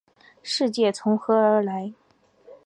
[0.41, 1.93] 世界从何来？